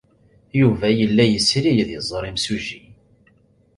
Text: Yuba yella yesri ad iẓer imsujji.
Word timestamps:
Yuba 0.59 0.87
yella 0.99 1.23
yesri 1.27 1.71
ad 1.83 1.89
iẓer 1.97 2.23
imsujji. 2.31 2.79